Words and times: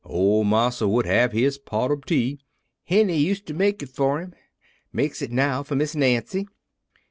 Old 0.03 0.47
marsa 0.47 0.87
would 0.87 1.05
have 1.05 1.31
his 1.31 1.59
pot 1.59 1.91
ob 1.91 2.07
tea: 2.07 2.39
Henny 2.85 3.19
use' 3.19 3.39
ter 3.39 3.53
make 3.53 3.83
it 3.83 3.89
for 3.89 4.19
him; 4.19 4.33
makes 4.91 5.21
it 5.21 5.31
now 5.31 5.61
for 5.61 5.75
Miss 5.75 5.93
Nancy. 5.95 6.47